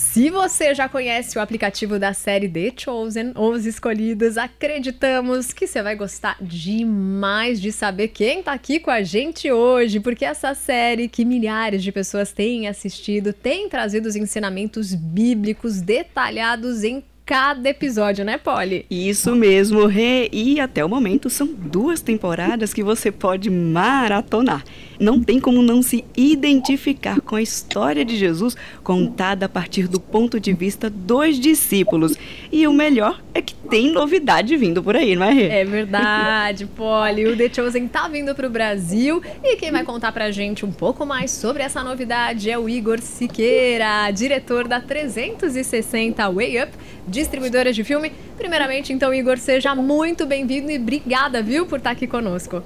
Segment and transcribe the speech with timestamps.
[0.00, 5.82] Se você já conhece o aplicativo da série The Chosen, Os Escolhidos, acreditamos que você
[5.82, 11.06] vai gostar demais de saber quem tá aqui com a gente hoje, porque essa série
[11.06, 18.24] que milhares de pessoas têm assistido tem trazido os ensinamentos bíblicos detalhados em cada episódio,
[18.24, 18.84] né, Polly?
[18.90, 20.28] Isso mesmo, Rê.
[20.32, 24.64] E até o momento são duas temporadas que você pode maratonar.
[24.98, 30.00] Não tem como não se identificar com a história de Jesus contada a partir do
[30.00, 32.16] ponto de vista dos discípulos.
[32.50, 35.46] E o melhor é que tem novidade vindo por aí, não é, Rê?
[35.46, 37.28] É verdade, Polly.
[37.28, 41.06] O The Chosen tá vindo pro Brasil e quem vai contar pra gente um pouco
[41.06, 46.72] mais sobre essa novidade é o Igor Siqueira, diretor da 360 Way Up
[47.20, 48.10] distribuidoras de filme.
[48.36, 52.62] Primeiramente, então, Igor, seja muito bem-vindo e obrigada, viu, por estar aqui conosco.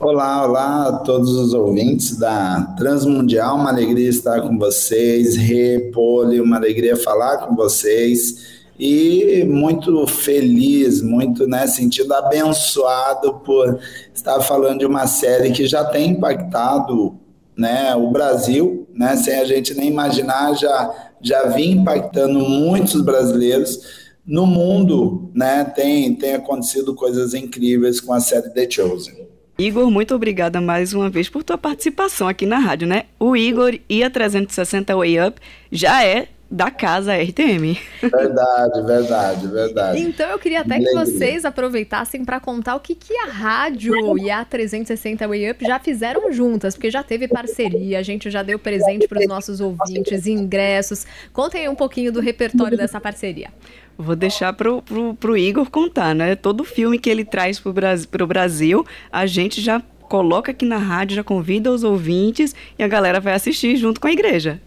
[0.00, 5.36] Olá, olá a todos os ouvintes da Transmundial, uma alegria estar com vocês.
[5.36, 13.78] Repole, uma alegria falar com vocês e muito feliz, muito né, sentido abençoado por
[14.14, 17.18] estar falando de uma série que já tem impactado
[17.56, 24.08] né, o Brasil, né, sem a gente nem imaginar, já já vinha impactando muitos brasileiros.
[24.26, 29.28] No mundo, né, tem, tem acontecido coisas incríveis com a série The Chosen.
[29.58, 33.06] Igor, muito obrigada mais uma vez por tua participação aqui na rádio, né?
[33.18, 35.40] O Igor e a 360 Way Up
[35.72, 37.78] já é da casa RTM.
[38.00, 40.00] Verdade, verdade, verdade.
[40.00, 44.30] Então eu queria até que vocês aproveitassem para contar o que, que a rádio e
[44.30, 48.58] a 360 Way Up já fizeram juntas, porque já teve parceria, a gente já deu
[48.58, 51.06] presente para os nossos ouvintes, ingressos.
[51.32, 53.48] Contem aí um pouquinho do repertório dessa parceria.
[53.96, 56.34] Vou deixar pro, pro, pro Igor contar, né?
[56.36, 57.74] Todo filme que ele traz pro,
[58.10, 62.88] pro Brasil, a gente já coloca aqui na rádio, já convida os ouvintes e a
[62.88, 64.60] galera vai assistir junto com a igreja.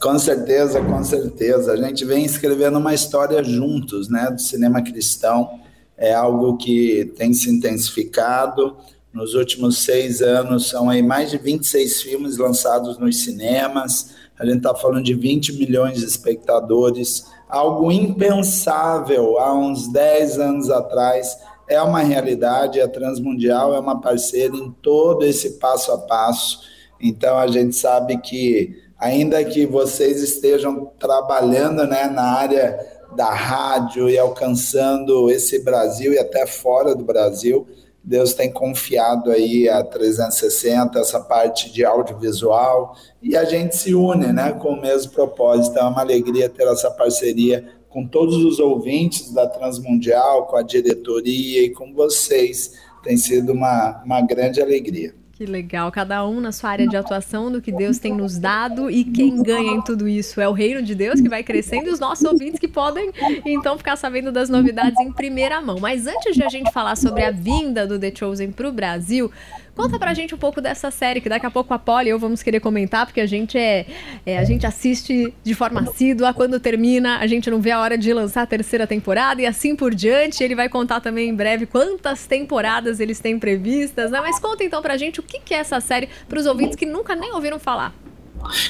[0.00, 1.72] Com certeza, com certeza.
[1.72, 5.58] A gente vem escrevendo uma história juntos, né, do cinema cristão.
[5.96, 8.76] É algo que tem se intensificado.
[9.12, 14.14] Nos últimos seis anos, são aí mais de 26 filmes lançados nos cinemas.
[14.38, 17.24] A gente está falando de 20 milhões de espectadores.
[17.48, 21.36] Algo impensável há uns 10 anos atrás.
[21.66, 22.80] É uma realidade.
[22.80, 26.60] A Transmundial é uma parceira em todo esse passo a passo.
[27.00, 32.78] Então, a gente sabe que ainda que vocês estejam trabalhando né, na área
[33.14, 37.66] da rádio e alcançando esse Brasil e até fora do Brasil,
[38.02, 44.32] Deus tem confiado aí a 360 essa parte de audiovisual e a gente se une,
[44.32, 45.78] né, com o mesmo propósito.
[45.78, 51.62] É uma alegria ter essa parceria com todos os ouvintes da Transmundial, com a diretoria
[51.62, 52.72] e com vocês.
[53.02, 55.14] Tem sido uma, uma grande alegria.
[55.38, 58.90] Que legal, cada um na sua área de atuação do que Deus tem nos dado
[58.90, 61.92] e quem ganha em tudo isso é o reino de Deus que vai crescendo e
[61.92, 63.12] os nossos ouvintes que podem
[63.46, 65.78] então ficar sabendo das novidades em primeira mão.
[65.78, 69.30] Mas antes de a gente falar sobre a vinda do The Chosen para o Brasil,
[69.78, 72.18] Conta pra gente um pouco dessa série, que daqui a pouco a Polly e eu
[72.18, 73.86] vamos querer comentar, porque a gente é,
[74.26, 77.96] é, a gente assiste de forma assídua, quando termina, a gente não vê a hora
[77.96, 80.42] de lançar a terceira temporada e assim por diante.
[80.42, 84.20] Ele vai contar também em breve quantas temporadas eles têm previstas, né?
[84.20, 86.84] Mas conta então pra gente o que, que é essa série para os ouvintes que
[86.84, 87.94] nunca nem ouviram falar.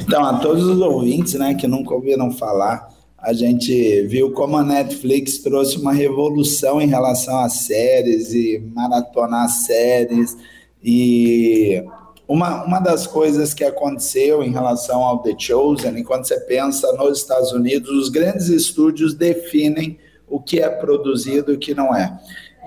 [0.00, 2.86] Então, a todos os ouvintes, né, que nunca ouviram falar,
[3.16, 9.48] a gente viu como a Netflix trouxe uma revolução em relação a séries e maratonar
[9.48, 10.36] séries
[10.82, 11.82] e
[12.26, 17.18] uma, uma das coisas que aconteceu em relação ao The Chosen, quando você pensa nos
[17.18, 22.18] Estados Unidos, os grandes estúdios definem o que é produzido e o que não é.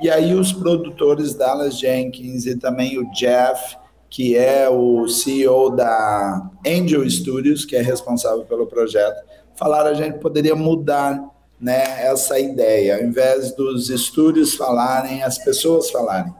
[0.02, 3.78] E aí os produtores Dallas Jenkins e também o Jeff,
[4.10, 9.24] que é o CEO da Angel Studios, que é responsável pelo projeto,
[9.56, 11.24] falaram a gente poderia mudar
[11.60, 12.98] né, essa ideia.
[12.98, 16.34] Ao invés dos estúdios falarem, as pessoas falarem.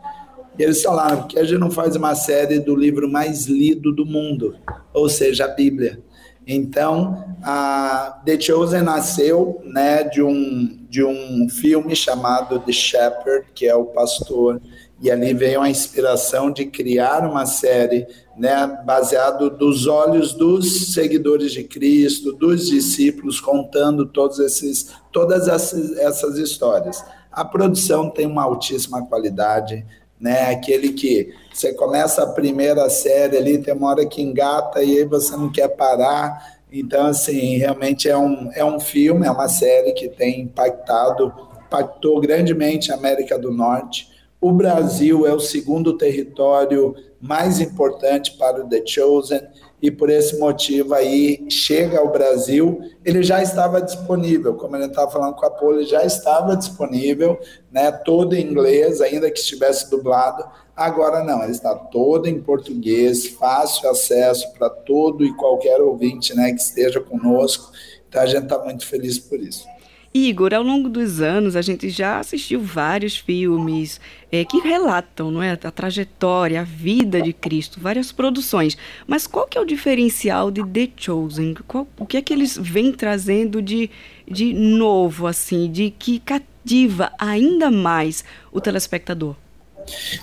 [0.58, 4.06] E eles falaram que a gente não faz uma série do livro mais lido do
[4.06, 4.56] mundo,
[4.94, 6.00] ou seja, a Bíblia.
[6.46, 13.68] Então, a The Chosen nasceu né, de, um, de um filme chamado The Shepherd, que
[13.68, 14.60] é o pastor,
[15.02, 18.08] e ali veio a inspiração de criar uma série
[18.38, 25.98] né, baseado dos olhos dos seguidores de Cristo, dos discípulos, contando todos esses, todas essas,
[25.98, 27.04] essas histórias.
[27.32, 29.86] A produção tem uma altíssima qualidade,
[30.22, 30.52] né?
[30.52, 35.06] Aquele que você começa a primeira série ali, tem uma hora que engata e aí
[35.06, 36.62] você não quer parar.
[36.72, 41.34] Então, assim, realmente é um, é um filme, é uma série que tem impactado,
[41.66, 44.08] impactou grandemente a América do Norte.
[44.40, 49.42] O Brasil é o segundo território mais importante para o The Chosen
[49.82, 52.80] e por esse motivo aí chega ao Brasil.
[53.04, 57.40] Ele já estava disponível, como ele estava falando com a ele já estava disponível,
[57.72, 60.44] né, todo em inglês, ainda que estivesse dublado.
[60.76, 66.52] Agora não, ele está todo em português, fácil acesso para todo e qualquer ouvinte né,
[66.52, 67.72] que esteja conosco.
[68.08, 69.66] Então a gente está muito feliz por isso.
[70.14, 74.00] Igor, ao longo dos anos a gente já assistiu vários filmes
[74.30, 78.78] é, que relatam não é, a trajetória, a vida de Cristo, várias produções.
[79.08, 81.56] Mas qual que é o diferencial de The Chosen?
[81.66, 83.90] Qual, o que é que eles vêm trazendo de,
[84.30, 89.36] de novo, assim, de que cativa ainda mais o telespectador?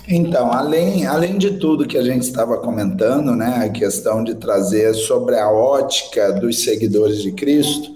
[0.07, 4.93] Então, além, além de tudo que a gente estava comentando, né, a questão de trazer
[4.93, 7.93] sobre a ótica dos seguidores de Cristo,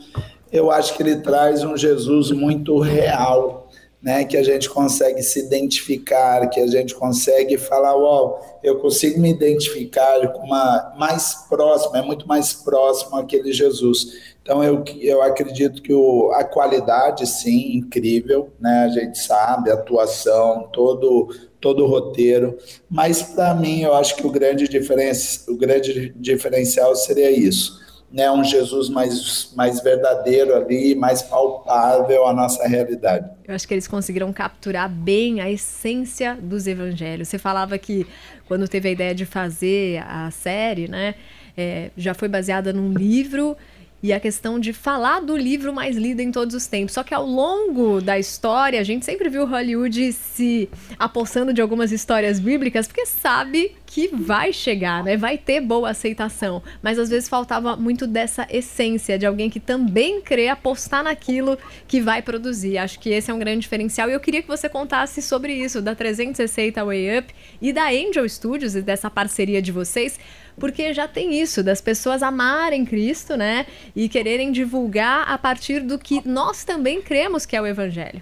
[0.53, 3.67] eu acho que ele traz um Jesus muito real,
[3.99, 4.23] né?
[4.23, 9.31] Que a gente consegue se identificar, que a gente consegue falar, uau, eu consigo me
[9.31, 14.33] identificar com uma mais próxima, é muito mais próximo aquele Jesus.
[14.43, 18.83] Então eu, eu acredito que o, a qualidade, sim, incrível, né?
[18.83, 21.29] A gente sabe, a atuação, todo
[21.59, 22.57] todo o roteiro,
[22.89, 27.81] mas para mim eu acho que o grande, diferença, o grande diferencial seria isso
[28.13, 33.27] né, um Jesus mais, mais verdadeiro ali, mais palpável à nossa realidade.
[33.43, 37.27] Eu acho que eles conseguiram capturar bem a essência dos evangelhos.
[37.27, 38.05] Você falava que
[38.47, 41.15] quando teve a ideia de fazer a série, né,
[41.57, 43.57] é, já foi baseada num livro
[44.03, 46.93] e a questão de falar do livro mais lido em todos os tempos.
[46.93, 50.69] Só que ao longo da história, a gente sempre viu Hollywood se
[50.99, 55.15] apossando de algumas histórias bíblicas, porque sabe que vai chegar, né?
[55.15, 56.61] Vai ter boa aceitação.
[56.81, 61.57] Mas às vezes faltava muito dessa essência de alguém que também crê apostar naquilo
[61.87, 62.79] que vai produzir.
[62.79, 64.09] Acho que esse é um grande diferencial.
[64.09, 68.27] E eu queria que você contasse sobre isso, da 360 Way Up e da Angel
[68.27, 70.19] Studios e dessa parceria de vocês
[70.59, 73.65] porque já tem isso das pessoas amarem Cristo, né?
[73.95, 78.21] E quererem divulgar a partir do que nós também cremos que é o Evangelho.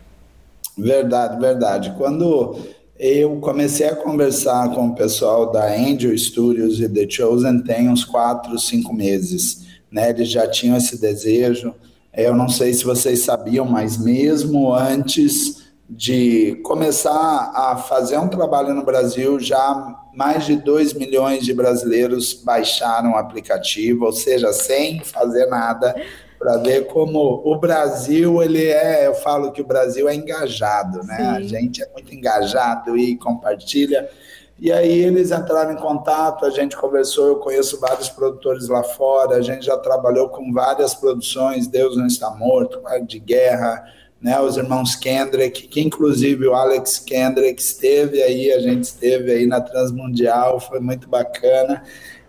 [0.78, 1.94] Verdade, verdade.
[1.98, 2.57] Quando
[2.98, 8.06] eu comecei a conversar com o pessoal da Angel Studios e The Chosen tem uns
[8.06, 10.10] quatro, cinco meses, né?
[10.10, 11.74] Eles já tinham esse desejo.
[12.16, 15.61] Eu não sei se vocês sabiam, mas mesmo antes
[15.94, 22.34] de começar a fazer um trabalho no Brasil, já mais de 2 milhões de brasileiros
[22.34, 25.94] baixaram o aplicativo, ou seja, sem fazer nada,
[26.40, 31.18] para ver como o Brasil, ele é, eu falo que o Brasil é engajado, né?
[31.18, 31.24] Sim.
[31.24, 34.10] A gente é muito engajado e compartilha.
[34.58, 39.36] E aí eles entraram em contato, a gente conversou, eu conheço vários produtores lá fora,
[39.36, 43.84] a gente já trabalhou com várias produções, Deus não está morto, de guerra,
[44.22, 49.48] né, os irmãos Kendrick, que inclusive o Alex Kendrick esteve aí, a gente esteve aí
[49.48, 51.84] na Transmundial, foi muito bacana.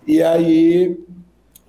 [0.07, 0.99] E aí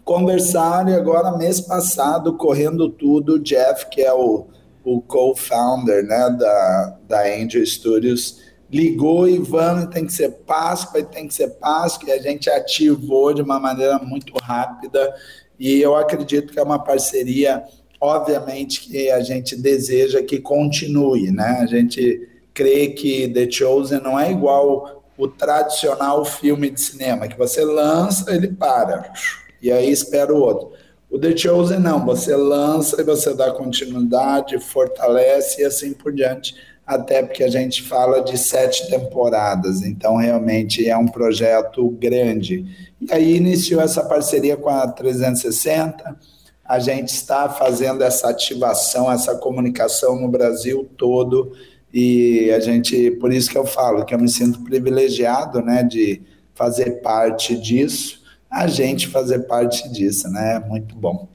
[0.06, 4.48] conversaram e agora mês passado, correndo tudo, o Jeff, que é o,
[4.84, 8.42] o co-founder né, da, da Angel Studios,
[8.72, 13.34] ligou e vamos, tem que ser Páscoa, tem que ser Páscoa, e a gente ativou
[13.34, 15.14] de uma maneira muito rápida,
[15.60, 17.64] e eu acredito que é uma parceria
[18.04, 21.60] obviamente que a gente deseja que continue, né?
[21.62, 27.38] A gente crê que The Chosen não é igual o tradicional filme de cinema, que
[27.38, 29.14] você lança, ele para,
[29.62, 30.74] e aí espera o outro.
[31.10, 36.56] O The Chosen não, você lança e você dá continuidade, fortalece e assim por diante,
[36.86, 42.66] até porque a gente fala de sete temporadas, então realmente é um projeto grande.
[43.00, 46.33] E aí iniciou essa parceria com a 360,
[46.74, 51.52] a gente está fazendo essa ativação, essa comunicação no Brasil todo
[51.94, 56.20] e a gente, por isso que eu falo que eu me sinto privilegiado, né, de
[56.56, 61.30] fazer parte disso, a gente fazer parte disso, né, muito bom.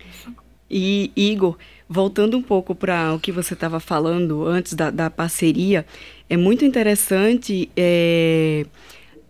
[0.68, 1.56] E Igor,
[1.88, 5.86] voltando um pouco para o que você estava falando antes da, da, parceria,
[6.28, 8.66] é muito interessante é,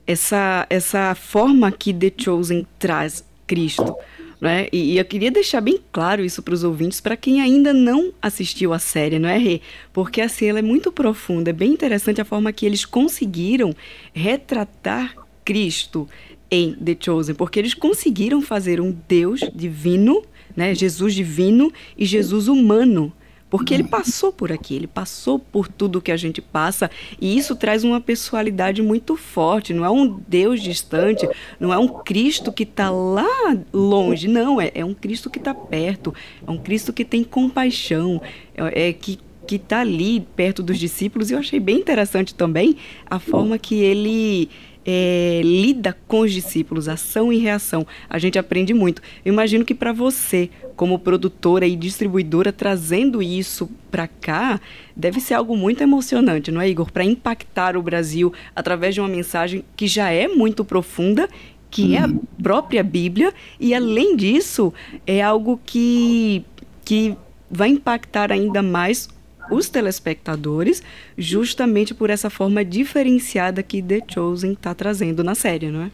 [0.07, 3.95] essa, essa forma que The Chosen traz Cristo.
[4.40, 4.68] Né?
[4.73, 8.12] E, e eu queria deixar bem claro isso para os ouvintes, para quem ainda não
[8.23, 9.61] assistiu a série, não é, Rê?
[9.92, 13.75] Porque assim, ela é muito profunda, é bem interessante a forma que eles conseguiram
[14.12, 15.14] retratar
[15.45, 16.09] Cristo
[16.50, 20.23] em The Chosen, porque eles conseguiram fazer um Deus divino,
[20.57, 23.12] né, Jesus divino e Jesus humano
[23.50, 26.90] porque ele passou por aqui, ele passou por tudo que a gente passa,
[27.21, 29.73] e isso traz uma pessoalidade muito forte.
[29.73, 31.28] Não é um Deus distante,
[31.59, 35.55] não é um Cristo que está lá longe, não, é, é um Cristo que está
[35.55, 36.14] perto,
[36.47, 38.21] é um Cristo que tem compaixão,
[38.55, 41.31] é, é que que está ali perto dos discípulos.
[41.31, 42.76] E eu achei bem interessante também
[43.09, 44.50] a forma que ele
[44.90, 49.02] é, lida com os discípulos, ação e reação, a gente aprende muito.
[49.23, 54.59] Eu imagino que para você, como produtora e distribuidora, trazendo isso para cá,
[54.97, 56.90] deve ser algo muito emocionante, não é, Igor?
[56.90, 61.28] Para impactar o Brasil através de uma mensagem que já é muito profunda
[61.71, 62.23] que é a uhum.
[62.42, 63.30] própria Bíblia,
[63.61, 64.73] e além disso,
[65.07, 66.42] é algo que,
[66.83, 67.14] que
[67.50, 69.07] vai impactar ainda mais
[69.50, 70.83] os telespectadores,
[71.17, 75.90] justamente por essa forma diferenciada que The Chosen está trazendo na série, não é?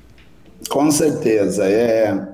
[0.68, 2.26] Com certeza, é,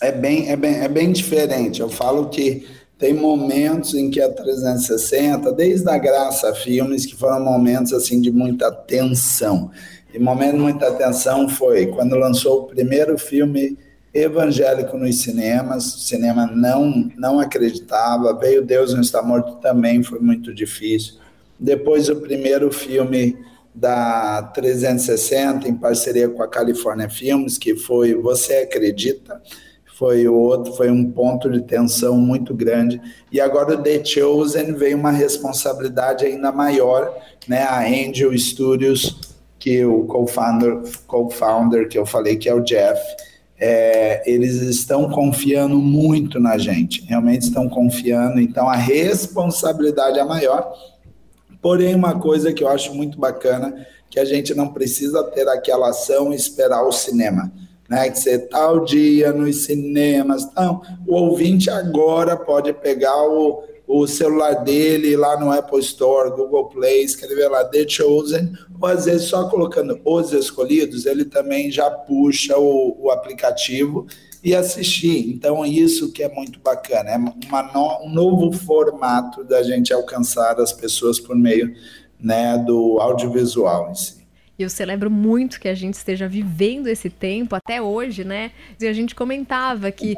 [0.00, 1.80] é, bem, é, bem, é bem diferente.
[1.80, 2.66] Eu falo que
[2.98, 8.30] tem momentos em que a 360, desde a Graça Filmes, que foram momentos assim de
[8.30, 9.70] muita tensão.
[10.12, 13.78] E momento de muita tensão foi quando lançou o primeiro filme
[14.12, 20.18] evangélico nos cinemas, o cinema não, não acreditava, veio Deus não está morto também, foi
[20.18, 21.14] muito difícil.
[21.58, 23.36] Depois o primeiro filme
[23.74, 29.40] da 360, em parceria com a California Filmes, que foi Você Acredita,
[30.00, 33.00] foi o outro, foi um ponto de tensão muito grande.
[33.30, 37.14] E agora o The Chosen veio uma responsabilidade ainda maior,
[37.46, 37.64] né?
[37.64, 42.98] A Angel Studios, que o co-founder, co-founder que eu falei que é o Jeff,
[43.60, 50.72] é, eles estão confiando muito na gente, realmente estão confiando, então a responsabilidade é maior.
[51.60, 55.90] Porém, uma coisa que eu acho muito bacana, que a gente não precisa ter aquela
[55.90, 57.52] ação e esperar o cinema.
[57.88, 60.48] Né, que você tal dia nos cinemas.
[60.54, 66.68] Não, o ouvinte agora pode pegar o, o celular dele lá no Apple Store, Google
[66.68, 71.90] Play, escrever lá The Chosen, ou às vezes só colocando Os Escolhidos, ele também já
[71.90, 74.06] puxa o, o aplicativo
[74.44, 75.28] e assistir.
[75.28, 80.72] Então, isso que é muito bacana, é no, um novo formato da gente alcançar as
[80.72, 81.74] pessoas por meio
[82.20, 84.20] né, do audiovisual em si.
[84.56, 88.52] E eu celebro muito que a gente esteja vivendo esse tempo até hoje, né?
[88.78, 90.14] E a gente comentava que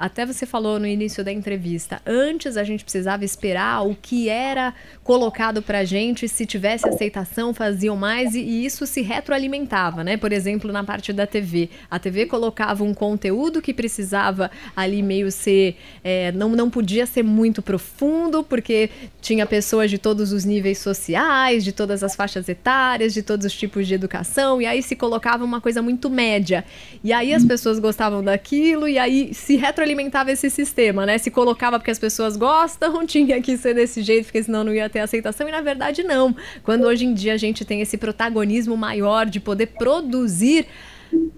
[0.00, 4.72] até você falou no início da entrevista, antes a gente precisava esperar o que era
[5.04, 10.16] colocado pra gente, se tivesse aceitação, faziam mais, e, e isso se retroalimentava, né?
[10.16, 11.68] Por exemplo, na parte da TV.
[11.90, 15.76] A TV colocava um conteúdo que precisava ali meio ser.
[16.02, 18.88] É, não, não podia ser muito profundo, porque
[19.20, 23.52] tinha pessoas de todos os níveis sociais, de todas as faixas etárias, de todos os
[23.52, 26.64] tipos de educação, e aí se colocava uma coisa muito média.
[27.04, 31.18] E aí as pessoas gostavam daquilo, e aí se retroalimentava alimentava esse sistema, né?
[31.18, 34.88] Se colocava porque as pessoas gostam, tinha que ser desse jeito, porque senão não ia
[34.88, 36.34] ter aceitação, e na verdade não.
[36.62, 40.66] Quando hoje em dia a gente tem esse protagonismo maior de poder produzir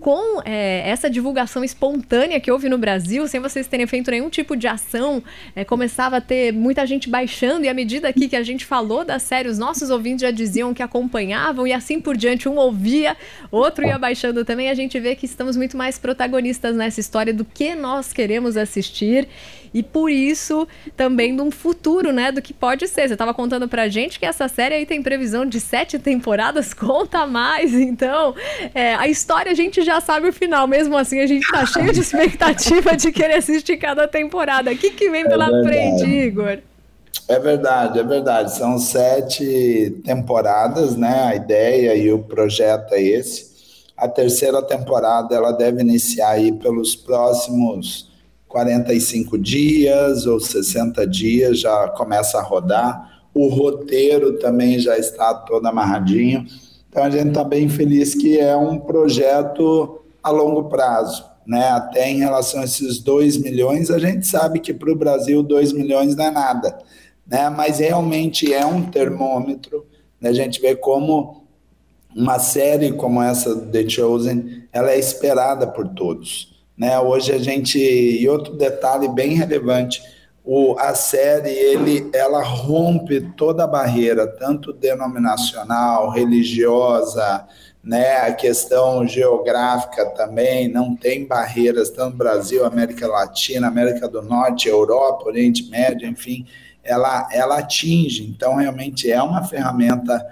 [0.03, 4.57] com é, essa divulgação espontânea que houve no Brasil, sem vocês terem feito nenhum tipo
[4.57, 5.23] de ação,
[5.55, 9.05] é, começava a ter muita gente baixando, e à medida aqui que a gente falou
[9.05, 13.17] da série, os nossos ouvintes já diziam que acompanhavam, e assim por diante, um ouvia,
[13.49, 17.45] outro ia baixando também, a gente vê que estamos muito mais protagonistas nessa história do
[17.45, 19.29] que nós queremos assistir
[19.75, 23.09] e por isso também de um futuro, né, do que pode ser.
[23.09, 27.27] Você estava contando pra gente que essa série aí tem previsão de sete temporadas, conta
[27.27, 28.35] mais, então
[28.75, 31.93] é, a história a gente já sabe o final, mesmo assim a gente tá cheio
[31.93, 34.71] de expectativa de querer assistir cada temporada.
[34.71, 36.59] O que, que vem pela é frente, Igor?
[37.29, 38.57] É verdade, é verdade.
[38.57, 41.25] São sete temporadas, né?
[41.25, 43.53] A ideia e o projeto é esse.
[43.97, 48.11] A terceira temporada ela deve iniciar aí pelos próximos
[48.49, 53.25] 45 dias ou 60 dias já começa a rodar.
[53.33, 56.45] O roteiro também já está todo amarradinho.
[56.93, 61.25] Então a gente está bem feliz que é um projeto a longo prazo.
[61.47, 61.67] Né?
[61.71, 65.73] Até em relação a esses 2 milhões, a gente sabe que para o Brasil 2
[65.73, 66.79] milhões não é nada.
[67.27, 67.49] Né?
[67.49, 69.87] Mas realmente é um termômetro.
[70.21, 70.29] Né?
[70.29, 71.43] A gente vê como
[72.15, 76.63] uma série como essa, The Chosen, ela é esperada por todos.
[76.77, 77.01] Né?
[77.01, 80.03] Hoje a gente e outro detalhe bem relevante,
[80.45, 87.47] o, a série ele ela rompe toda a barreira, tanto denominacional, religiosa,
[87.83, 88.17] né?
[88.17, 95.27] A questão geográfica também não tem barreiras, tanto Brasil, América Latina, América do Norte, Europa,
[95.27, 96.47] Oriente Médio, enfim,
[96.83, 98.25] ela ela atinge.
[98.25, 100.25] Então realmente é uma ferramenta.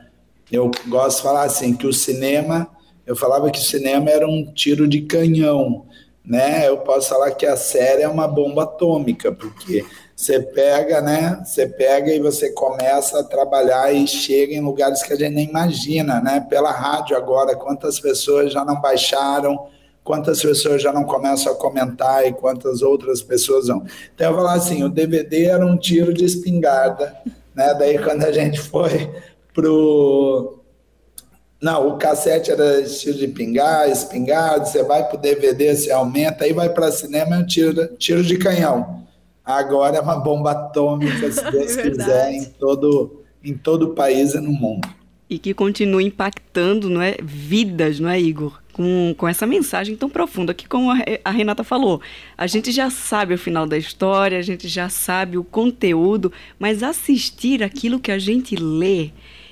[0.50, 2.68] Eu gosto de falar assim que o cinema,
[3.06, 5.86] eu falava que o cinema era um tiro de canhão
[6.24, 6.68] né?
[6.68, 9.84] Eu posso falar que a série é uma bomba atômica, porque
[10.14, 11.40] você pega, né?
[11.44, 15.48] Você pega e você começa a trabalhar e chega em lugares que a gente nem
[15.48, 16.46] imagina, né?
[16.48, 19.66] Pela rádio agora, quantas pessoas já não baixaram,
[20.04, 23.84] quantas pessoas já não começam a comentar e quantas outras pessoas vão.
[24.14, 27.16] Então eu vou falar assim, o DVD era um tiro de espingarda,
[27.54, 27.74] né?
[27.74, 29.10] Daí quando a gente foi
[29.54, 30.59] pro
[31.60, 36.44] Não, o cassete era estilo de pingar, espingarda, você vai para o DVD, você aumenta,
[36.44, 39.04] aí vai para cinema é um tiro, tiro de canhão.
[39.44, 44.34] Agora é uma bomba atômica, se Deus é quiser, em todo, em todo o país
[44.34, 44.88] e no mundo.
[45.28, 48.58] E que continua impactando não é, vidas, não é, Igor?
[48.72, 52.00] Com, com essa mensagem tão profunda que, como a Renata falou,
[52.38, 56.82] a gente já sabe o final da história, a gente já sabe o conteúdo, mas
[56.82, 59.10] assistir aquilo que a gente lê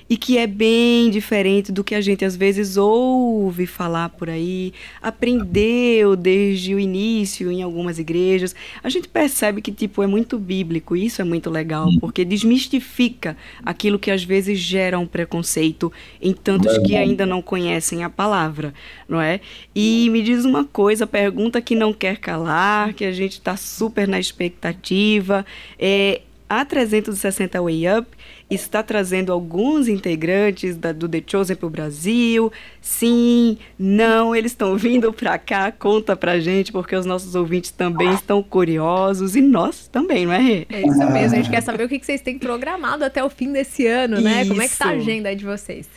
[0.09, 4.73] e que é bem diferente do que a gente às vezes ouve falar por aí,
[5.01, 8.55] aprendeu desde o início em algumas igrejas.
[8.83, 13.37] A gente percebe que tipo é muito bíblico, e isso é muito legal, porque desmistifica
[13.63, 18.73] aquilo que às vezes gera um preconceito em tantos que ainda não conhecem a palavra,
[19.07, 19.39] não é?
[19.75, 24.07] E me diz uma coisa, pergunta que não quer calar, que a gente está super
[24.07, 25.45] na expectativa,
[25.77, 28.07] é a 360 Way Up
[28.49, 32.51] está trazendo alguns integrantes da, do The Chosen para o Brasil.
[32.81, 35.71] Sim, não, eles estão vindo para cá.
[35.71, 40.65] Conta para gente, porque os nossos ouvintes também estão curiosos e nós também, não é?
[40.69, 41.35] É isso mesmo.
[41.35, 44.41] A gente quer saber o que vocês têm programado até o fim desse ano, né?
[44.41, 44.49] Isso.
[44.49, 45.87] Como é que está a agenda aí de vocês?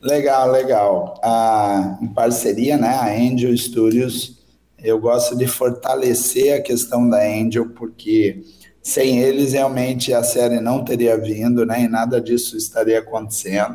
[0.00, 1.20] Legal, legal.
[1.22, 4.36] Ah, em parceria, né, a Angel Studios,
[4.78, 8.42] eu gosto de fortalecer a questão da Angel, porque
[8.86, 11.82] sem eles, realmente, a série não teria vindo, né?
[11.82, 13.74] E nada disso estaria acontecendo.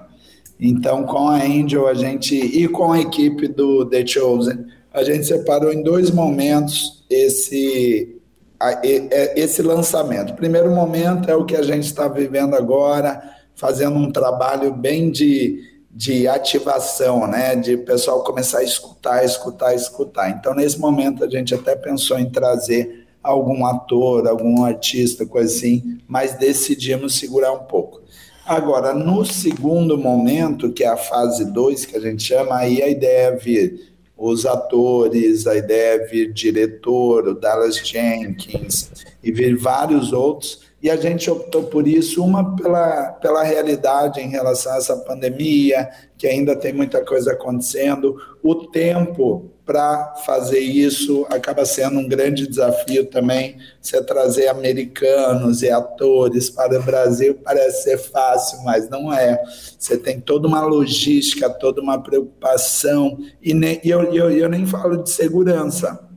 [0.58, 5.26] Então, com a Angel, a gente e com a equipe do The Chosen, a gente
[5.26, 8.22] separou em dois momentos esse
[8.62, 10.32] é, esse lançamento.
[10.32, 13.22] O primeiro momento é o que a gente está vivendo agora,
[13.54, 15.60] fazendo um trabalho bem de,
[15.92, 17.54] de ativação, né?
[17.58, 20.30] De pessoal começar a escutar, escutar, escutar.
[20.30, 26.00] Então, nesse momento, a gente até pensou em trazer algum ator, algum artista, coisa assim,
[26.08, 28.02] mas decidimos segurar um pouco.
[28.46, 32.90] Agora, no segundo momento, que é a fase 2, que a gente chama, aí a
[32.90, 38.92] ideia é vir os atores, a ideia é vir diretor, o Dallas Jenkins,
[39.24, 44.30] e vir vários outros, e a gente optou por isso, uma pela, pela realidade em
[44.30, 51.26] relação a essa pandemia, que ainda tem muita coisa acontecendo, o tempo para fazer isso
[51.30, 53.58] acaba sendo um grande desafio também.
[53.80, 59.42] Você trazer americanos e atores para o Brasil parece ser fácil, mas não é.
[59.78, 64.66] Você tem toda uma logística, toda uma preocupação, e, nem, e eu, eu, eu nem
[64.66, 66.11] falo de segurança,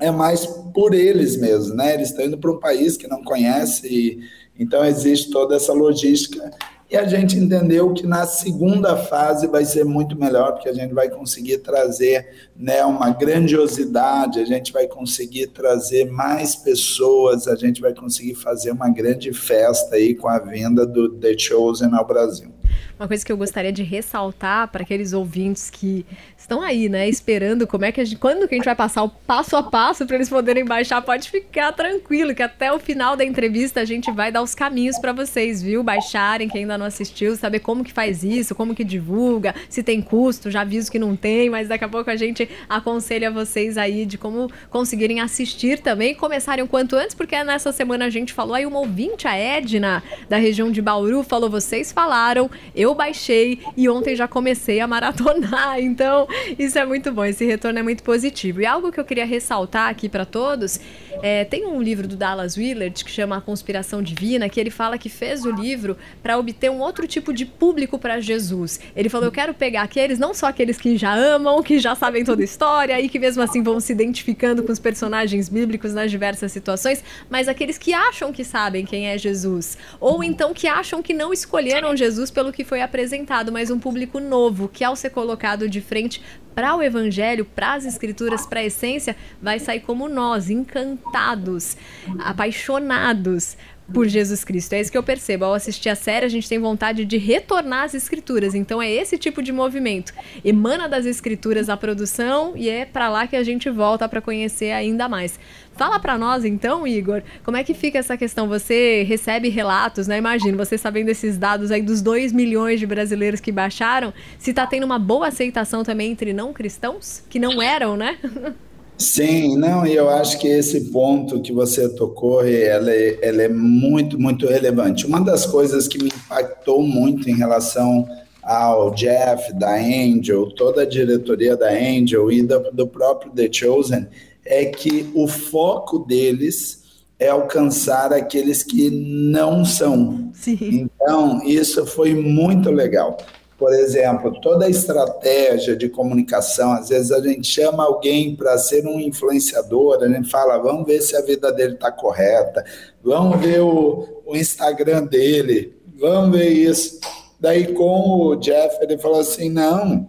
[0.00, 1.94] é mais por eles mesmos, né?
[1.94, 4.20] Eles estão indo para um país que não conhece, e,
[4.58, 6.50] então existe toda essa logística
[6.94, 10.94] e a gente entendeu que na segunda fase vai ser muito melhor, porque a gente
[10.94, 17.80] vai conseguir trazer né, uma grandiosidade, a gente vai conseguir trazer mais pessoas, a gente
[17.80, 22.52] vai conseguir fazer uma grande festa aí com a vinda do The Chosen ao Brasil.
[22.98, 26.06] Uma coisa que eu gostaria de ressaltar para aqueles ouvintes que
[26.44, 29.02] estão aí, né, esperando como é que a gente, quando que a gente vai passar
[29.02, 33.16] o passo a passo para eles poderem baixar, pode ficar tranquilo que até o final
[33.16, 35.82] da entrevista a gente vai dar os caminhos para vocês, viu?
[35.82, 40.02] Baixarem quem ainda não assistiu, saber como que faz isso, como que divulga, se tem
[40.02, 44.04] custo, já aviso que não tem, mas daqui a pouco a gente aconselha vocês aí
[44.04, 48.54] de como conseguirem assistir também, começarem o quanto antes, porque nessa semana a gente falou
[48.54, 53.88] aí uma ouvinte, a Edna, da região de Bauru, falou vocês falaram, eu baixei e
[53.88, 55.78] ontem já comecei a maratonar.
[55.94, 56.26] Então,
[56.58, 58.60] isso é muito bom, esse retorno é muito positivo.
[58.60, 60.80] E algo que eu queria ressaltar aqui para todos,
[61.22, 64.98] é, tem um livro do Dallas Willard que chama A Conspiração Divina, que ele fala
[64.98, 68.80] que fez o livro para obter um outro tipo de público para Jesus.
[68.94, 72.24] Ele falou: "Eu quero pegar aqueles, não só aqueles que já amam, que já sabem
[72.24, 76.10] toda a história e que mesmo assim vão se identificando com os personagens bíblicos nas
[76.10, 81.02] diversas situações, mas aqueles que acham que sabem quem é Jesus, ou então que acham
[81.02, 85.10] que não escolheram Jesus pelo que foi apresentado, mas um público novo que ao ser
[85.10, 86.20] colocado de frente
[86.54, 91.76] para o evangelho, para as escrituras, para a essência, vai sair como nós, encantados,
[92.20, 93.56] apaixonados
[93.92, 94.72] por Jesus Cristo.
[94.72, 95.44] É isso que eu percebo.
[95.44, 98.54] Ao assistir a série, a gente tem vontade de retornar às escrituras.
[98.54, 100.12] Então é esse tipo de movimento.
[100.44, 104.72] Emana das escrituras a produção e é para lá que a gente volta para conhecer
[104.72, 105.38] ainda mais.
[105.76, 108.48] Fala para nós então, Igor, como é que fica essa questão?
[108.48, 110.18] Você recebe relatos, né?
[110.18, 114.66] Imagina, você sabendo esses dados aí dos 2 milhões de brasileiros que baixaram, se está
[114.66, 118.18] tendo uma boa aceitação também entre não cristãos, que não eram, né?
[118.96, 123.48] Sim, não, e eu acho que esse ponto que você tocou, ela é, ela é
[123.48, 125.06] muito, muito relevante.
[125.06, 128.06] Uma das coisas que me impactou muito em relação
[128.42, 134.06] ao Jeff, da Angel, toda a diretoria da Angel e do, do próprio The Chosen,
[134.44, 136.84] é que o foco deles
[137.18, 140.30] é alcançar aqueles que não são.
[140.34, 140.58] Sim.
[140.60, 143.16] Então, isso foi muito legal,
[143.64, 148.86] por exemplo, toda a estratégia de comunicação, às vezes a gente chama alguém para ser
[148.86, 152.62] um influenciador, a gente fala, vamos ver se a vida dele está correta,
[153.02, 157.00] vamos ver o, o Instagram dele, vamos ver isso.
[157.40, 160.08] Daí com o Jeff, ele falou assim, não,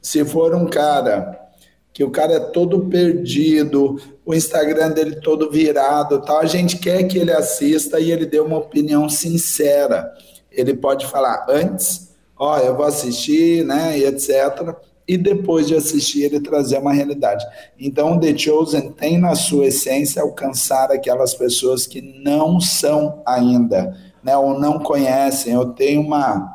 [0.00, 1.38] se for um cara
[1.92, 7.02] que o cara é todo perdido, o Instagram dele todo virado, tal, a gente quer
[7.02, 10.10] que ele assista e ele dê uma opinião sincera.
[10.50, 14.74] Ele pode falar antes, ó, eu vou assistir, né, e etc.
[15.06, 17.44] E depois de assistir, ele trazer uma realidade.
[17.78, 24.36] Então, The Chosen tem na sua essência alcançar aquelas pessoas que não são ainda, né,
[24.36, 26.54] ou não conhecem, Eu tenho uma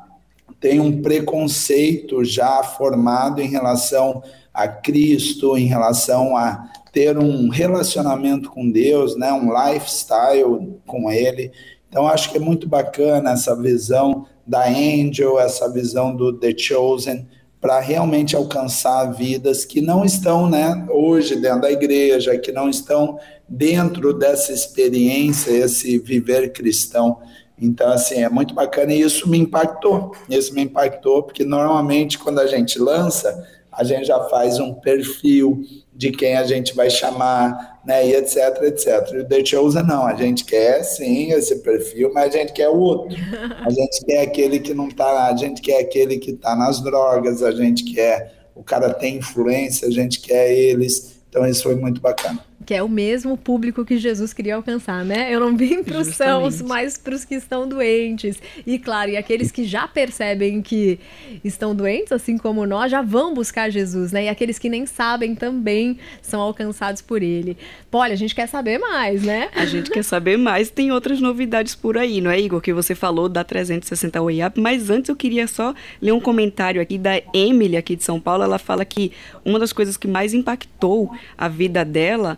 [0.59, 4.21] tem um preconceito já formado em relação
[4.53, 11.51] a Cristo, em relação a ter um relacionamento com Deus, né, um lifestyle com Ele.
[11.87, 17.27] Então, acho que é muito bacana essa visão da Angel, essa visão do The Chosen,
[17.61, 23.19] para realmente alcançar vidas que não estão né, hoje dentro da igreja, que não estão
[23.47, 27.19] dentro dessa experiência, esse viver cristão.
[27.61, 30.15] Então, assim, é muito bacana e isso me impactou.
[30.27, 35.61] Isso me impactou, porque normalmente quando a gente lança, a gente já faz um perfil
[35.99, 39.11] de quem a gente vai chamar, né, e etc, etc.
[39.11, 42.69] E o The Chosen não, a gente quer sim esse perfil, mas a gente quer
[42.69, 43.17] o outro.
[43.65, 47.43] A gente quer aquele que não tá, a gente quer aquele que tá nas drogas,
[47.43, 51.21] a gente quer o cara tem influência, a gente quer eles.
[51.29, 55.33] Então isso foi muito bacana que é o mesmo público que Jesus queria alcançar, né?
[55.33, 58.39] Eu não vim para os sãos, mas para os que estão doentes.
[58.63, 60.99] E claro, e aqueles que já percebem que
[61.43, 64.25] estão doentes, assim como nós, já vão buscar Jesus, né?
[64.25, 67.57] E aqueles que nem sabem também são alcançados por ele.
[67.91, 69.49] Olha, a gente quer saber mais, né?
[69.55, 70.69] A gente quer saber mais.
[70.69, 72.61] Tem outras novidades por aí, não é, Igor?
[72.61, 74.61] Que você falou da 360 Way Up.
[74.61, 78.43] Mas antes eu queria só ler um comentário aqui da Emily, aqui de São Paulo.
[78.43, 79.11] Ela fala que
[79.43, 82.37] uma das coisas que mais impactou a vida dela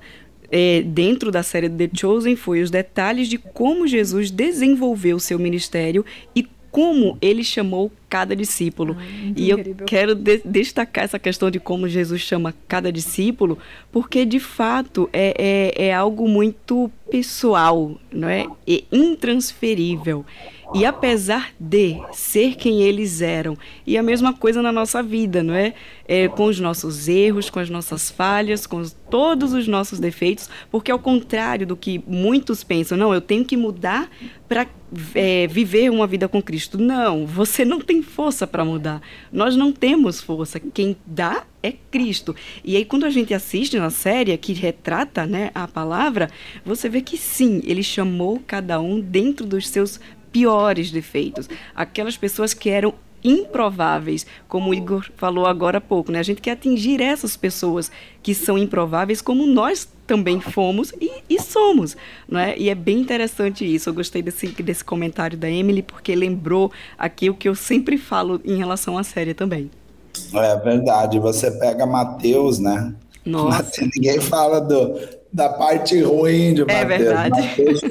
[0.52, 5.40] é, dentro da série The Chosen foi os detalhes de como Jesus desenvolveu o seu
[5.40, 8.96] ministério e como ele chamou cada discípulo.
[8.98, 13.58] Ah, e eu quero de destacar essa questão de como Jesus chama cada discípulo,
[13.92, 18.48] porque de fato é, é, é algo muito pessoal, não é?
[18.66, 20.26] E intransferível.
[20.74, 25.54] E apesar de ser quem eles eram, e a mesma coisa na nossa vida, não
[25.54, 25.74] é?
[26.08, 26.30] é?
[26.30, 30.98] com os nossos erros, com as nossas falhas, com todos os nossos defeitos, porque ao
[30.98, 34.10] contrário do que muitos pensam, não, eu tenho que mudar
[34.48, 34.66] para
[35.14, 36.78] é, viver uma vida com Cristo.
[36.78, 39.02] Não, você não tem força para mudar.
[39.32, 40.60] Nós não temos força.
[40.60, 42.36] Quem dá é Cristo.
[42.64, 46.30] E aí quando a gente assiste na série que retrata, né, a palavra,
[46.66, 50.00] você vê que sim, ele chamou cada um dentro dos seus
[50.32, 56.20] piores defeitos, aquelas pessoas que eram improváveis, como o Igor falou agora há pouco, né?
[56.20, 57.92] A gente quer atingir essas pessoas
[58.22, 61.96] que são improváveis, como nós também fomos e, e somos,
[62.34, 62.58] é?
[62.58, 63.90] E é bem interessante isso.
[63.90, 68.42] Eu gostei desse, desse comentário da Emily porque lembrou aqui o que eu sempre falo
[68.44, 69.70] em relação à série também.
[70.34, 71.20] É verdade.
[71.20, 72.94] Você pega Mateus, né?
[73.24, 73.72] Nossa.
[73.96, 75.00] ninguém fala do,
[75.32, 76.82] da parte ruim de Mateus.
[76.82, 77.42] É verdade.
[77.42, 77.82] Mateus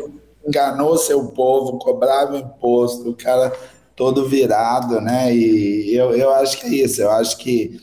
[0.46, 3.52] enganou seu povo, cobrava imposto, o cara
[3.94, 5.34] todo virado, né?
[5.34, 7.78] E eu, eu acho que é isso, eu acho que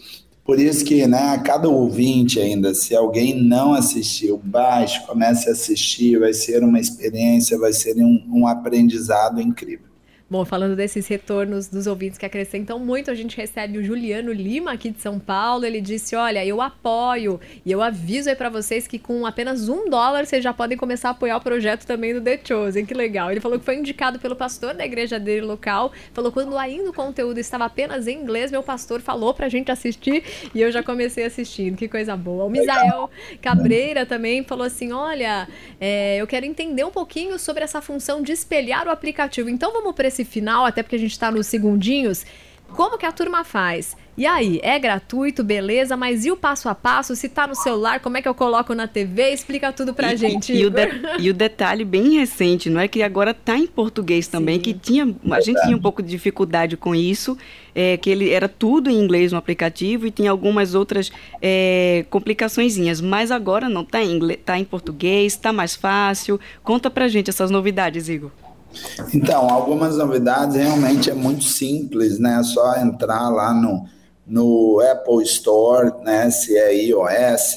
[0.47, 5.51] por isso que, né, a cada ouvinte ainda, se alguém não assistiu, baixe, comece a
[5.51, 9.89] assistir, vai ser uma experiência, vai ser um, um aprendizado incrível.
[10.29, 14.73] Bom, falando desses retornos dos ouvintes que acrescentam muito, a gente recebe o Juliano Lima
[14.73, 15.63] aqui de São Paulo.
[15.63, 19.89] Ele disse: Olha, eu apoio e eu aviso aí para vocês que com apenas um
[19.89, 22.85] dólar vocês já podem começar a apoiar o projeto também do The Chosen.
[22.85, 23.31] Que legal.
[23.31, 25.93] Ele falou que foi indicado pelo pastor da igreja dele local.
[26.13, 30.25] Falou quando ainda o conteúdo estava apenas em inglês, meu pastor falou pra gente assistir
[30.53, 31.77] e eu já comecei assistindo.
[31.77, 32.43] Que coisa boa.
[32.43, 33.09] O Misael
[33.41, 35.47] Cabreira também falou assim: Olha,
[35.79, 39.49] é, eu quero entender um pouquinho sobre essa função de espelhar o aplicativo.
[39.49, 42.25] Então vamos para esse final, até porque a gente está nos segundinhos.
[42.75, 43.95] Como que a turma faz?
[44.17, 47.15] E aí, é gratuito, beleza, mas e o passo a passo?
[47.15, 49.31] Se tá no celular, como é que eu coloco na TV?
[49.31, 50.51] Explica tudo pra e, gente.
[50.51, 50.87] E, e, o de,
[51.19, 54.61] e, o detalhe bem recente, não é que agora tá em português também, Sim.
[54.61, 57.37] que tinha a gente tinha um pouco de dificuldade com isso,
[57.75, 62.03] é, que ele era tudo em inglês no aplicativo e tinha algumas outras é,
[63.03, 66.39] mas agora não tá em inglês, tá em português, tá mais fácil.
[66.63, 68.31] Conta pra gente essas novidades, Igor.
[69.13, 72.39] Então, algumas novidades realmente é muito simples, né?
[72.39, 73.85] É só entrar lá no,
[74.25, 76.29] no Apple Store, né?
[76.29, 77.55] Se é iOS,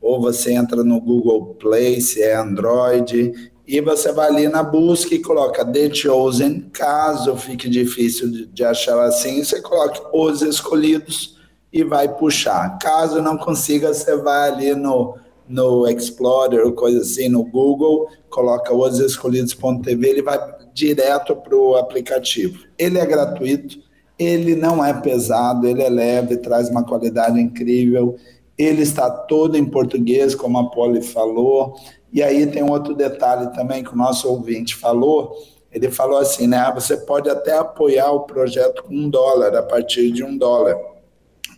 [0.00, 5.14] ou você entra no Google Play, se é Android, e você vai ali na busca
[5.14, 6.70] e coloca The Chosen.
[6.72, 11.36] Caso fique difícil de, de achar assim, você coloca Os Escolhidos
[11.72, 12.78] e vai puxar.
[12.78, 15.16] Caso não consiga, você vai ali no,
[15.48, 20.38] no Explorer ou coisa assim, no Google, coloca osescolhidos.tv, ele vai
[20.72, 22.64] direto para o aplicativo.
[22.78, 23.78] Ele é gratuito,
[24.18, 28.16] ele não é pesado, ele é leve, traz uma qualidade incrível.
[28.58, 31.74] Ele está todo em português, como a Polly falou.
[32.12, 35.36] E aí tem outro detalhe também que o nosso ouvinte falou.
[35.70, 36.56] Ele falou assim, né?
[36.56, 40.76] Ah, você pode até apoiar o projeto com um dólar, a partir de um dólar.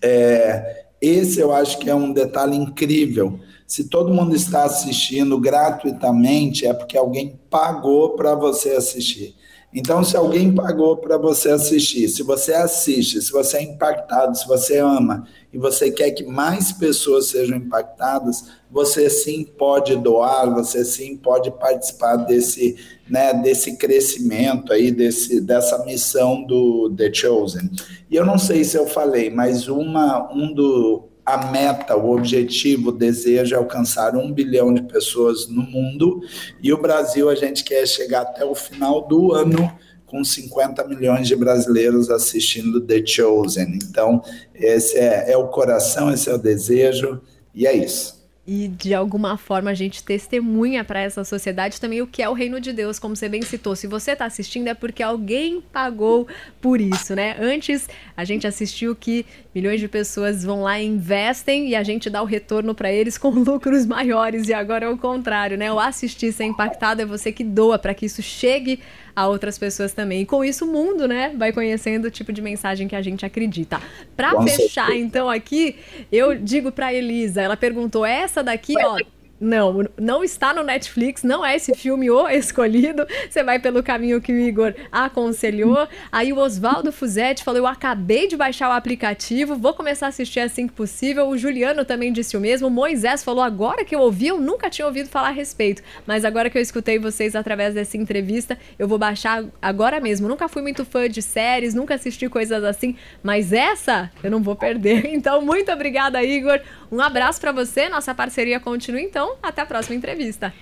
[0.03, 3.39] É, esse eu acho que é um detalhe incrível.
[3.69, 9.37] Se todo mundo está assistindo gratuitamente, é porque alguém pagou para você assistir.
[9.75, 14.49] Então, se alguém pagou para você assistir, se você assiste, se você é impactado, se
[14.49, 20.83] você ama e você quer que mais pessoas sejam impactadas, você sim pode doar, você
[20.87, 22.77] sim pode participar desse,
[23.07, 27.71] né, desse crescimento aí, desse, dessa missão do The Chosen.
[28.11, 32.89] E eu não sei se eu falei, mas uma, um do, a meta, o objetivo,
[32.89, 36.23] o desejo é alcançar um bilhão de pessoas no mundo
[36.63, 39.71] e o Brasil a gente quer chegar até o final do ano
[40.07, 43.79] com 50 milhões de brasileiros assistindo The Chosen.
[43.83, 44.23] Então,
[44.55, 47.21] esse é, é o coração, esse é o desejo
[47.55, 48.18] e é isso
[48.51, 52.33] e de alguma forma a gente testemunha para essa sociedade também o que é o
[52.33, 53.77] reino de Deus, como você bem citou.
[53.77, 56.27] Se você está assistindo é porque alguém pagou
[56.59, 57.37] por isso, né?
[57.39, 62.09] Antes a gente assistiu que milhões de pessoas vão lá e investem e a gente
[62.09, 65.71] dá o retorno para eles com lucros maiores e agora é o contrário, né?
[65.71, 68.81] O assistir ser impactado é você que doa para que isso chegue
[69.19, 70.23] a outras pessoas também.
[70.23, 73.27] E com isso o mundo, né, vai conhecendo o tipo de mensagem que a gente
[73.27, 73.81] acredita.
[74.17, 75.77] Para fechar então aqui,
[76.13, 78.97] eu digo para Elisa, ela perguntou essa daqui, ó,
[79.41, 83.07] não, não está no Netflix, não é esse filme o escolhido.
[83.29, 85.87] Você vai pelo caminho que o Igor aconselhou.
[86.11, 90.41] Aí o Oswaldo Fuzetti falou: Eu acabei de baixar o aplicativo, vou começar a assistir
[90.41, 91.29] assim que possível.
[91.29, 92.67] O Juliano também disse o mesmo.
[92.67, 95.83] O Moisés falou: Agora que eu ouvi, eu nunca tinha ouvido falar a respeito.
[96.07, 100.29] Mas agora que eu escutei vocês através dessa entrevista, eu vou baixar agora mesmo.
[100.29, 104.57] Nunca fui muito fã de séries, nunca assisti coisas assim, mas essa eu não vou
[104.57, 105.07] perder.
[105.19, 106.61] Então, muito obrigada, Igor.
[106.93, 107.89] Um abraço para você.
[107.89, 109.28] Nossa parceria continua então.
[109.43, 110.53] Até a próxima entrevista.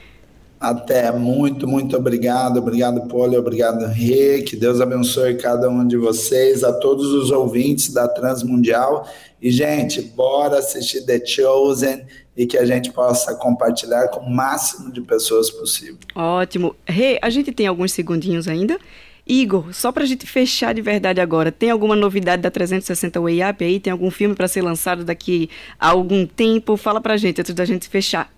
[0.59, 2.59] Até, muito, muito obrigado.
[2.59, 4.42] Obrigado, Poli, obrigado, Rê.
[4.42, 9.07] Que Deus abençoe cada um de vocês, a todos os ouvintes da Transmundial.
[9.40, 14.90] E, gente, bora assistir The Chosen e que a gente possa compartilhar com o máximo
[14.90, 15.98] de pessoas possível.
[16.14, 16.74] Ótimo.
[16.87, 18.79] Rê, a gente tem alguns segundinhos ainda.
[19.26, 23.40] Igor, só para a gente fechar de verdade agora, tem alguma novidade da 360 Way
[23.50, 23.81] Up aí?
[23.81, 26.76] Tem algum filme para ser lançado daqui a algum tempo?
[26.76, 28.36] Fala para a gente antes da gente fechar.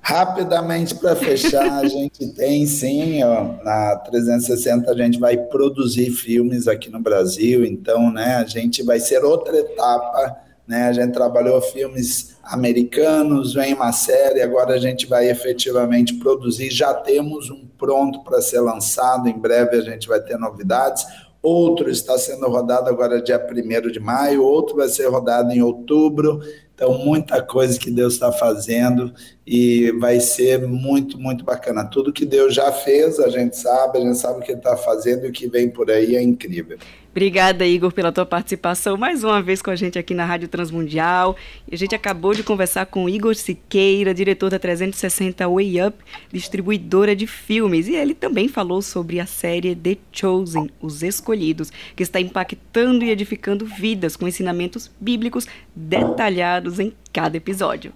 [0.00, 6.68] Rapidamente para fechar, a gente tem sim, ó, na 360 a gente vai produzir filmes
[6.68, 10.88] aqui no Brasil, então, né, a gente vai ser outra etapa, né?
[10.88, 16.94] A gente trabalhou filmes americanos, vem uma série, agora a gente vai efetivamente produzir, já
[16.94, 21.04] temos um pronto para ser lançado, em breve a gente vai ter novidades.
[21.42, 26.40] Outro está sendo rodado agora dia 1 de maio, outro vai ser rodado em outubro.
[26.74, 29.14] Então, muita coisa que Deus está fazendo
[29.46, 31.84] e vai ser muito, muito bacana.
[31.84, 34.76] Tudo que Deus já fez, a gente sabe, a gente sabe o que Ele está
[34.76, 36.78] fazendo e o que vem por aí é incrível.
[37.14, 41.36] Obrigada, Igor, pela tua participação mais uma vez com a gente aqui na Rádio Transmundial.
[41.70, 45.96] E a gente acabou de conversar com Igor Siqueira, diretor da 360 Way Up,
[46.32, 47.86] distribuidora de filmes.
[47.86, 53.10] E ele também falou sobre a série The Chosen, Os Escolhidos, que está impactando e
[53.10, 57.92] edificando vidas com ensinamentos bíblicos detalhados em cada episódio.